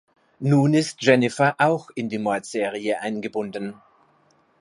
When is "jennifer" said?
1.03-1.53